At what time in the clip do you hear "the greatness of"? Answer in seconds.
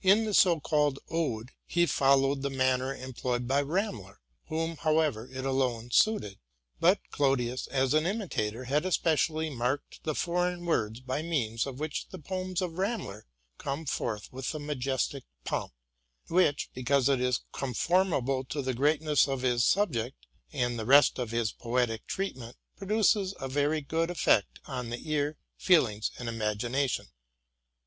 18.62-19.42